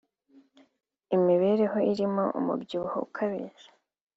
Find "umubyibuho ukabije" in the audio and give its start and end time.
2.39-3.67